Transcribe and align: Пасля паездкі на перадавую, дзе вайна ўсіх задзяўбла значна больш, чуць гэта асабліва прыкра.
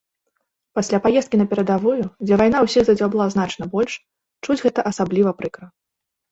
Пасля 0.77 0.99
паездкі 1.03 1.39
на 1.41 1.45
перадавую, 1.51 1.99
дзе 2.25 2.33
вайна 2.43 2.63
ўсіх 2.69 2.83
задзяўбла 2.89 3.29
значна 3.37 3.63
больш, 3.77 3.93
чуць 4.43 4.61
гэта 4.67 4.79
асабліва 4.95 5.39
прыкра. 5.41 5.67